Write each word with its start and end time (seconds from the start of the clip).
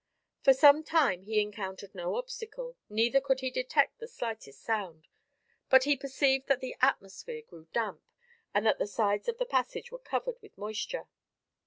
For 0.41 0.51
some 0.55 0.83
time 0.83 1.21
he 1.21 1.39
encountered 1.39 1.93
no 1.93 2.15
obstacle, 2.15 2.75
neither 2.89 3.21
could 3.21 3.41
he 3.41 3.51
detect 3.51 3.99
the 3.99 4.07
slightest 4.07 4.59
sound, 4.59 5.07
but 5.69 5.83
he 5.83 5.95
perceived 5.95 6.47
that 6.47 6.59
the 6.59 6.75
atmosphere 6.81 7.43
grew 7.43 7.67
damp, 7.71 8.01
and 8.51 8.65
that 8.65 8.79
the 8.79 8.87
sides 8.87 9.29
of 9.29 9.37
the 9.37 9.45
passage 9.45 9.91
were 9.91 9.99
covered 9.99 10.41
with 10.41 10.57
moisture. 10.57 11.07